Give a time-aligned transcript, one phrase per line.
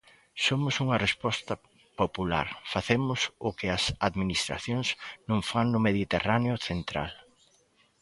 [0.45, 1.53] Somos unha resposta
[2.01, 4.87] popular, facemos o que as administracións
[5.29, 7.11] non fan no Mediterráneo Central.